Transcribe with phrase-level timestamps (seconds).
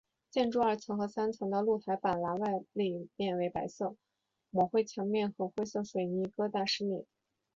[0.31, 3.95] 建筑二层和三层的露台栏板的外立面为白色
[4.49, 7.05] 抹灰墙面和灰色水泥疙瘩饰面。